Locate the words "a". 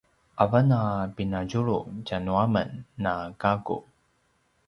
0.79-0.83, 2.43-2.45